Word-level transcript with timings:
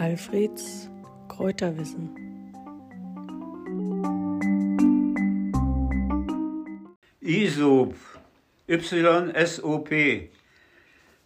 Alfreds 0.00 0.88
Kräuterwissen. 1.28 2.08
ISOP, 7.20 7.94
Y-S-O-P. 8.66 10.30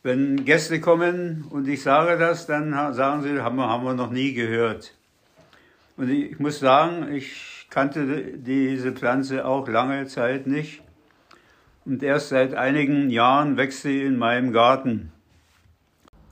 Wenn 0.02 0.44
Gäste 0.44 0.80
kommen 0.80 1.44
und 1.50 1.68
ich 1.68 1.84
sage 1.84 2.18
das, 2.18 2.46
dann 2.48 2.72
sagen 2.94 3.22
sie, 3.22 3.40
haben 3.40 3.54
wir, 3.54 3.68
haben 3.68 3.84
wir 3.84 3.94
noch 3.94 4.10
nie 4.10 4.34
gehört. 4.34 4.92
Und 5.96 6.10
ich 6.10 6.40
muss 6.40 6.58
sagen, 6.58 7.14
ich 7.14 7.68
kannte 7.70 8.36
diese 8.38 8.90
Pflanze 8.90 9.46
auch 9.46 9.68
lange 9.68 10.06
Zeit 10.06 10.48
nicht. 10.48 10.82
Und 11.84 12.02
erst 12.02 12.30
seit 12.30 12.54
einigen 12.54 13.08
Jahren 13.08 13.56
wächst 13.56 13.82
sie 13.82 14.02
in 14.02 14.18
meinem 14.18 14.52
Garten. 14.52 15.12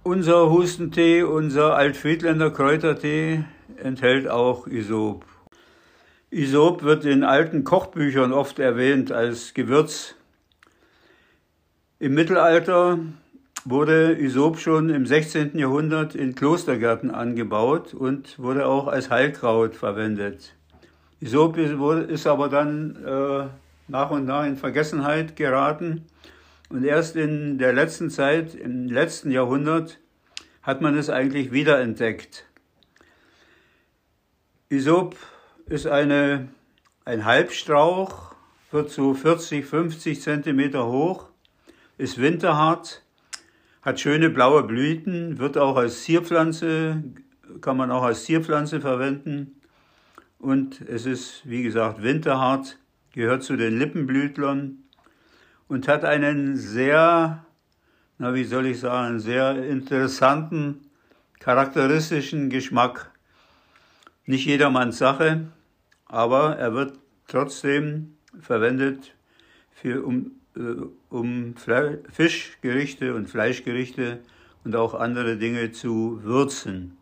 Unser 0.05 0.51
Hustentee, 0.51 1.23
unser 1.23 1.77
Altfriedländer 1.77 2.51
Kräutertee 2.51 3.45
enthält 3.77 4.29
auch 4.29 4.67
Isop. 4.67 5.25
Isop 6.29 6.83
wird 6.83 7.05
in 7.05 7.23
alten 7.23 7.63
Kochbüchern 7.63 8.33
oft 8.33 8.59
erwähnt 8.59 9.13
als 9.13 9.55
Gewürz. 9.55 10.17
Im 12.01 12.15
Mittelalter 12.15 12.99
wurde 13.65 14.19
Isop 14.19 14.59
schon 14.59 14.91
im 14.91 15.07
16. 15.07 15.57
Jahrhundert 15.57 16.17
in 16.17 16.35
Klostergärten 16.35 17.13
angebaut 17.13 17.95
und 17.95 18.41
wurde 18.41 18.67
auch 18.67 18.89
als 18.89 19.09
Heilkraut 19.09 19.77
verwendet. 19.77 20.57
Isop 21.21 21.57
ist 21.59 22.27
aber 22.27 22.49
dann 22.49 22.97
äh, 23.07 23.47
nach 23.87 24.11
und 24.11 24.25
nach 24.25 24.47
in 24.47 24.57
Vergessenheit 24.57 25.37
geraten 25.37 26.07
und 26.73 26.85
erst 26.85 27.17
in 27.17 27.59
der 27.59 27.75
letzten 27.75 28.09
Zeit, 28.09 28.55
im 28.55 28.87
letzten 28.87 29.31
Jahrhundert, 29.31 29.99
hat 30.63 30.81
man 30.81 30.97
es 30.97 31.11
eigentlich 31.11 31.53
wiederentdeckt. 31.53 32.47
Isop 34.71 35.17
ist 35.67 35.87
eine, 35.87 36.49
ein 37.05 37.27
Halbstrauch, 37.27 38.35
wird 38.71 38.89
so 38.89 39.13
40, 39.13 39.67
50 39.67 40.23
Zentimeter 40.23 40.87
hoch, 40.87 41.29
ist 41.99 42.19
winterhart, 42.19 43.03
hat 43.83 44.01
schöne 44.01 44.31
blaue 44.31 44.63
Blüten, 44.63 45.39
wird 45.39 45.59
auch 45.59 45.77
als 45.77 46.05
Zierpflanze, 46.05 47.05
kann 47.61 47.77
man 47.77 47.91
auch 47.91 48.03
als 48.03 48.25
Zierpflanze 48.25 48.81
verwenden. 48.81 49.61
Und 50.39 50.81
es 50.81 51.05
ist, 51.05 51.43
wie 51.45 51.63
gesagt, 51.63 52.03
winterhart, 52.03 52.79
gehört 53.13 53.43
zu 53.43 53.57
den 53.57 53.79
Lippenblütlern 53.79 54.83
und 55.73 55.89
hat 55.89 56.05
einen 56.05 56.55
sehr, 56.55 57.47
na 58.19 58.35
wie 58.35 58.45
soll 58.45 58.67
ich 58.67 58.81
sagen, 58.81 59.21
sehr 59.21 59.65
interessanten, 59.67 60.83
charakteristischen 61.41 62.51
Geschmack. 62.51 63.11
Nicht 64.27 64.45
jedermanns 64.45 64.99
Sache, 64.99 65.47
aber 66.05 66.59
er 66.59 66.75
wird 66.75 66.99
trotzdem 67.27 68.19
verwendet 68.39 69.15
für, 69.71 70.05
um, 70.05 70.33
äh, 70.57 70.61
um 71.09 71.55
Fischgerichte 71.57 73.15
und 73.15 73.31
Fleischgerichte 73.31 74.19
und 74.65 74.77
auch 74.77 74.93
andere 74.93 75.39
Dinge 75.39 75.73
zu 75.73 76.21
würzen. 76.23 76.99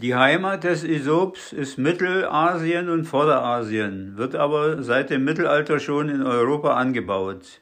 Die 0.00 0.16
Heimat 0.16 0.64
des 0.64 0.82
Isops 0.82 1.52
ist 1.52 1.78
Mittelasien 1.78 2.88
und 2.88 3.04
Vorderasien, 3.04 4.16
wird 4.16 4.34
aber 4.34 4.82
seit 4.82 5.10
dem 5.10 5.22
Mittelalter 5.22 5.78
schon 5.78 6.08
in 6.08 6.22
Europa 6.22 6.74
angebaut. 6.74 7.60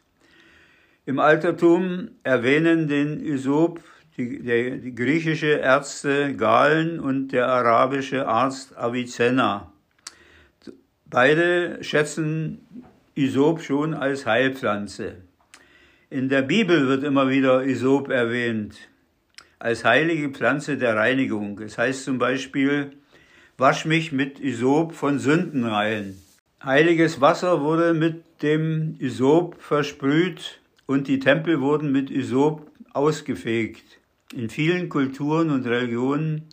Im 1.05 1.19
Altertum 1.19 2.13
erwähnen 2.23 2.89
den 2.89 3.21
Isop 3.21 3.81
die, 4.17 4.43
der, 4.43 4.79
die 4.79 4.95
griechische 4.95 5.49
Ärzte 5.49 6.35
Galen 6.35 6.99
und 6.99 7.29
der 7.29 7.47
arabische 7.47 8.27
Arzt 8.27 8.75
Avicenna. 8.79 9.71
Beide 11.05 11.85
schätzen 11.85 12.89
Isop 13.17 13.61
schon 13.61 13.93
als 13.93 14.25
Heilpflanze. 14.25 15.17
In 16.09 16.31
der 16.31 16.41
Bibel 16.41 16.89
wird 16.89 17.05
immer 17.05 17.29
wieder 17.29 17.65
Isop 17.65 18.09
erwähnt 18.09 18.79
als 19.59 19.85
heilige 19.85 20.31
Pflanze 20.31 20.77
der 20.77 20.97
Reinigung. 20.97 21.59
Es 21.61 21.79
heißt 21.79 22.05
zum 22.05 22.19
Beispiel, 22.19 22.93
wasch 23.57 23.85
mich 23.85 24.13
mit 24.13 24.41
Isop 24.41 24.95
von 24.95 25.19
Sünden 25.19 25.65
rein. 25.65 26.17
Heiliges 26.63 27.21
Wasser 27.21 27.61
wurde 27.63 27.95
mit 27.95 28.43
dem 28.43 28.97
Isop 28.99 29.61
versprüht 29.61 30.61
und 30.87 31.09
die 31.09 31.19
Tempel 31.19 31.61
wurden 31.61 31.93
mit 31.93 32.11
Isop 32.11 32.71
ausgefegt. 32.93 33.85
In 34.35 34.51
vielen 34.51 34.89
Kulturen 34.89 35.51
und 35.51 35.67
Religionen 35.67 36.49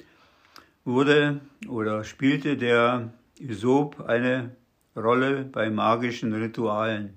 wurde 0.83 1.41
oder 1.67 2.03
spielte 2.03 2.57
der 2.57 3.13
Isop 3.39 4.01
eine 4.07 4.55
Rolle 4.95 5.44
bei 5.44 5.69
magischen 5.69 6.33
Ritualen. 6.33 7.15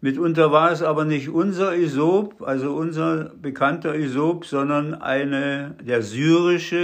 Mitunter 0.00 0.52
war 0.52 0.70
es 0.70 0.80
aber 0.80 1.04
nicht 1.04 1.28
unser 1.28 1.74
Isop, 1.74 2.40
also 2.42 2.72
unser 2.72 3.32
bekannter 3.34 3.96
Isop, 3.96 4.46
sondern 4.46 4.94
eine, 4.94 5.74
der 5.82 6.02
syrische 6.02 6.78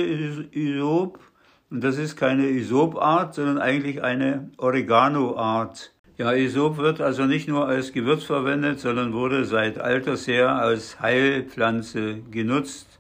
Isop. 0.51 1.21
Und 1.71 1.85
das 1.85 1.97
ist 1.97 2.17
keine 2.17 2.49
Isopart, 2.49 3.35
sondern 3.35 3.59
eigentlich 3.59 4.03
eine 4.03 4.51
Oregano-Art. 4.57 5.93
Ja, 6.19 6.33
Isop 6.33 6.79
wird 6.79 7.01
also 7.01 7.25
nicht 7.25 7.47
nur 7.47 7.69
als 7.69 7.93
Gewürz 7.93 8.25
verwendet, 8.25 8.81
sondern 8.81 9.13
wurde 9.13 9.45
seit 9.45 9.79
alters 9.79 10.27
her 10.27 10.57
als 10.57 11.01
Heilpflanze 11.01 12.21
genutzt, 12.33 12.99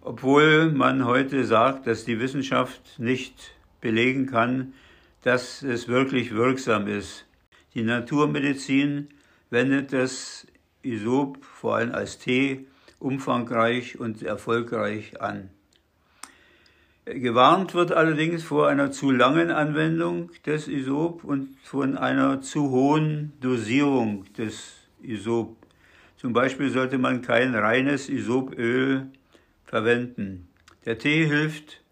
obwohl 0.00 0.70
man 0.70 1.06
heute 1.06 1.44
sagt, 1.44 1.88
dass 1.88 2.04
die 2.04 2.20
Wissenschaft 2.20 3.00
nicht 3.00 3.52
belegen 3.80 4.26
kann, 4.26 4.74
dass 5.22 5.64
es 5.64 5.88
wirklich 5.88 6.34
wirksam 6.36 6.86
ist. 6.86 7.26
Die 7.74 7.82
Naturmedizin 7.82 9.08
wendet 9.50 9.92
das 9.92 10.46
Isop 10.82 11.44
vor 11.44 11.76
allem 11.76 11.92
als 11.92 12.18
Tee 12.18 12.66
umfangreich 12.98 13.98
und 13.98 14.22
erfolgreich 14.22 15.20
an. 15.20 15.50
Gewarnt 17.06 17.74
wird 17.74 17.92
allerdings 17.92 18.42
vor 18.44 18.68
einer 18.68 18.90
zu 18.90 19.10
langen 19.10 19.50
Anwendung 19.50 20.30
des 20.46 20.68
Isop 20.68 21.22
und 21.22 21.56
von 21.62 21.98
einer 21.98 22.40
zu 22.40 22.70
hohen 22.70 23.34
Dosierung 23.40 24.24
des 24.38 24.72
Isop. 25.02 25.56
Zum 26.16 26.32
Beispiel 26.32 26.70
sollte 26.70 26.96
man 26.96 27.20
kein 27.20 27.54
reines 27.54 28.08
Isopöl 28.08 29.08
verwenden. 29.66 30.48
Der 30.86 30.96
Tee 30.96 31.26
hilft 31.26 31.82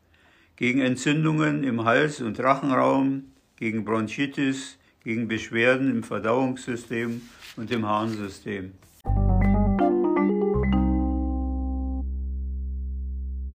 gegen 0.56 0.80
Entzündungen 0.80 1.62
im 1.62 1.84
Hals- 1.84 2.22
und 2.22 2.40
Rachenraum, 2.40 3.24
gegen 3.56 3.84
Bronchitis, 3.84 4.78
gegen 5.04 5.28
Beschwerden 5.28 5.90
im 5.90 6.02
Verdauungssystem 6.02 7.22
und 7.56 7.70
im 7.70 7.86
Harnsystem. 7.86 8.72